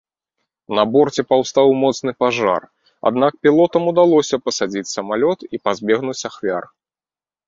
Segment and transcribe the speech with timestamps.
[0.77, 2.61] На борце паўстаў моцны пажар,
[3.09, 6.63] аднак пілотам удалося пасадзіць самалёт і пазбегнуць ахвяр.